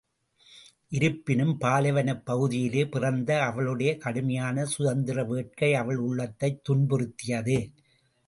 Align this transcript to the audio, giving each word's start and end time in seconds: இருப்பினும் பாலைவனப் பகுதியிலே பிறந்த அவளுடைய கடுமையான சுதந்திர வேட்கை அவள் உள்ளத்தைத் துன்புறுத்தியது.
இருப்பினும் 0.89 1.57
பாலைவனப் 1.59 2.23
பகுதியிலே 2.25 2.85
பிறந்த 2.85 3.43
அவளுடைய 3.43 3.97
கடுமையான 3.97 4.65
சுதந்திர 4.65 5.23
வேட்கை 5.23 5.73
அவள் 5.73 5.97
உள்ளத்தைத் 5.97 6.61
துன்புறுத்தியது. 6.69 7.59